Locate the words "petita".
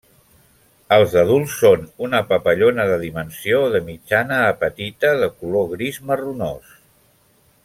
4.65-5.15